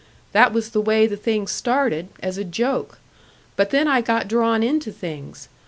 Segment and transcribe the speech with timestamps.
[0.31, 2.97] That was the way the thing started as a joke.
[3.55, 5.47] But then I got drawn into things.